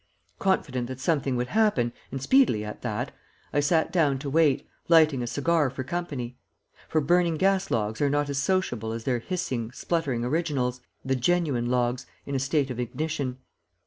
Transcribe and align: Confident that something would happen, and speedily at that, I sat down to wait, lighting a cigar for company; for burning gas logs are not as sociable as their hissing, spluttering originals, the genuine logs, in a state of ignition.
Confident 0.39 0.87
that 0.87 0.99
something 0.99 1.35
would 1.35 1.49
happen, 1.49 1.93
and 2.09 2.19
speedily 2.19 2.65
at 2.65 2.81
that, 2.81 3.13
I 3.53 3.59
sat 3.59 3.91
down 3.91 4.17
to 4.17 4.31
wait, 4.31 4.67
lighting 4.89 5.21
a 5.21 5.27
cigar 5.27 5.69
for 5.69 5.83
company; 5.83 6.39
for 6.89 6.99
burning 7.01 7.37
gas 7.37 7.69
logs 7.69 8.01
are 8.01 8.09
not 8.09 8.27
as 8.27 8.39
sociable 8.39 8.93
as 8.93 9.03
their 9.03 9.19
hissing, 9.19 9.71
spluttering 9.71 10.25
originals, 10.25 10.81
the 11.05 11.15
genuine 11.15 11.67
logs, 11.67 12.07
in 12.25 12.33
a 12.33 12.39
state 12.39 12.71
of 12.71 12.79
ignition. 12.79 13.37